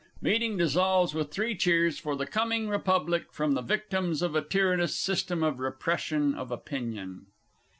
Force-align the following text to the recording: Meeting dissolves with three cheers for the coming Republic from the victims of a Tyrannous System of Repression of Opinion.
Meeting 0.19 0.57
dissolves 0.57 1.13
with 1.13 1.29
three 1.29 1.55
cheers 1.55 1.99
for 1.99 2.15
the 2.15 2.25
coming 2.25 2.67
Republic 2.67 3.31
from 3.31 3.51
the 3.51 3.61
victims 3.61 4.23
of 4.23 4.35
a 4.35 4.41
Tyrannous 4.41 4.95
System 4.95 5.43
of 5.43 5.59
Repression 5.59 6.33
of 6.33 6.49
Opinion. 6.49 7.27